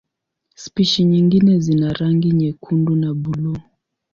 [0.55, 3.57] Spishi nyingine zina rangi nyekundu na buluu.